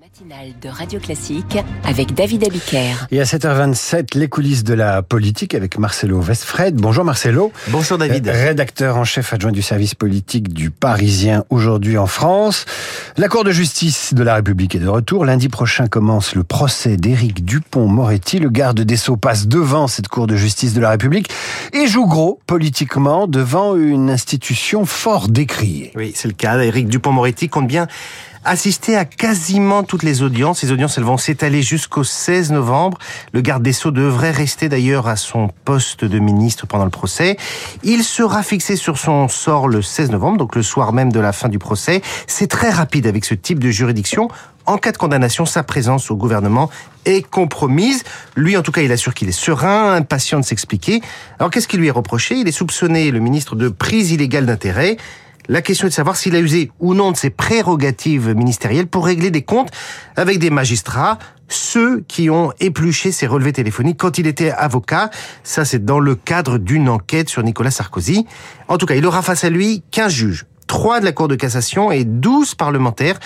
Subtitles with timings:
[0.00, 3.08] Matinale de Radio Classique avec David Abiker.
[3.10, 6.76] Et à 7h27, les coulisses de la politique avec Marcelo Westfred.
[6.76, 7.50] Bonjour Marcelo.
[7.70, 8.28] Bonjour David.
[8.28, 12.64] Euh, Rédacteur en chef adjoint du service politique du Parisien aujourd'hui en France.
[13.16, 15.24] La Cour de justice de la République est de retour.
[15.24, 18.38] Lundi prochain commence le procès d'Éric Dupont-Moretti.
[18.38, 21.28] Le garde des Sceaux passe devant cette Cour de justice de la République
[21.72, 25.90] et joue gros politiquement devant une institution fort décriée.
[25.96, 26.56] Oui, c'est le cas.
[26.60, 27.88] Éric Dupont-Moretti compte bien
[28.44, 30.62] assister à quasiment toutes les audiences.
[30.62, 32.98] Les audiences, elles vont s'étaler jusqu'au 16 novembre.
[33.32, 37.36] Le garde des Sceaux devrait rester d'ailleurs à son poste de ministre pendant le procès.
[37.82, 41.32] Il sera fixé sur son sort le 16 novembre, donc le soir même de la
[41.32, 42.02] fin du procès.
[42.26, 44.28] C'est très rapide avec ce type de juridiction
[44.68, 46.68] en cas de condamnation, sa présence au gouvernement
[47.06, 48.04] est compromise.
[48.36, 51.00] Lui, en tout cas, il assure qu'il est serein, impatient de s'expliquer.
[51.38, 52.34] Alors, qu'est-ce qui lui est reproché?
[52.34, 54.98] Il est soupçonné, le ministre, de prise illégale d'intérêt.
[55.50, 59.06] La question est de savoir s'il a usé ou non de ses prérogatives ministérielles pour
[59.06, 59.70] régler des comptes
[60.14, 65.08] avec des magistrats, ceux qui ont épluché ses relevés téléphoniques quand il était avocat.
[65.44, 68.26] Ça, c'est dans le cadre d'une enquête sur Nicolas Sarkozy.
[68.68, 70.46] En tout cas, il aura face à lui 15 juges.
[70.66, 73.18] 3 de la Cour de cassation et 12 parlementaires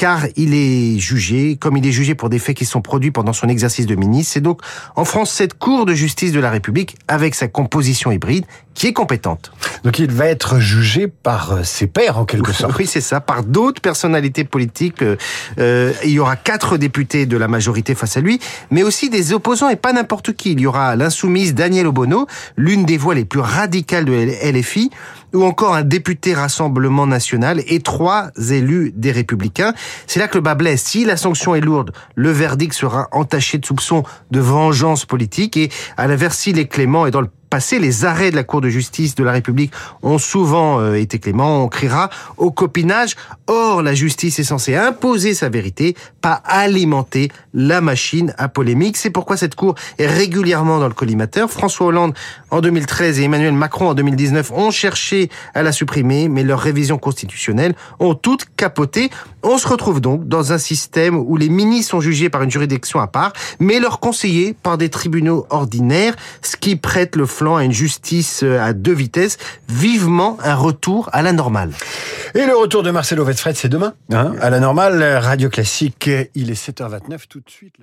[0.00, 3.34] car il est jugé, comme il est jugé pour des faits qui sont produits pendant
[3.34, 4.32] son exercice de ministre.
[4.32, 4.62] C'est donc
[4.96, 8.94] en France cette Cour de justice de la République, avec sa composition hybride, qui est
[8.94, 9.52] compétente.
[9.84, 12.78] Donc il va être jugé par euh, ses pairs en quelque sorte.
[12.78, 15.02] Oui, c'est ça, par d'autres personnalités politiques.
[15.02, 18.40] Euh, il y aura quatre députés de la majorité face à lui,
[18.70, 20.52] mais aussi des opposants et pas n'importe qui.
[20.52, 24.12] Il y aura l'insoumise Daniel Obono, l'une des voix les plus radicales de
[24.50, 24.90] LFI,
[25.34, 29.74] ou encore un député Rassemblement National et trois élus des Républicains.
[30.06, 30.82] C'est là que le bas blesse.
[30.82, 35.70] Si la sanction est lourde, le verdict sera entaché de soupçons de vengeance politique et
[35.96, 38.68] à l'inverse, s'il est clément et dans le passé, les arrêts de la Cour de
[38.68, 41.64] justice de la République ont souvent euh, été cléments.
[41.64, 43.16] On criera au copinage.
[43.48, 48.96] Or, la justice est censée imposer sa vérité, pas alimenter la machine à polémique.
[48.96, 51.50] C'est pourquoi cette Cour est régulièrement dans le collimateur.
[51.50, 52.14] François Hollande
[52.50, 56.98] en 2013 et Emmanuel Macron en 2019 ont cherché à la supprimer, mais leurs révisions
[56.98, 59.10] constitutionnelles ont toutes capoté.
[59.42, 63.00] On se retrouve donc dans un système où les ministres sont jugés par une juridiction
[63.00, 67.72] à part, mais leurs conseillers par des tribunaux ordinaires, ce qui prête le à une
[67.72, 71.72] justice euh, à deux vitesses, vivement un retour à la normale.
[72.34, 76.50] Et le retour de Marcelo Westfred, c'est demain, hein, à la normale, Radio Classique, il
[76.50, 77.76] est 7h29 tout de suite.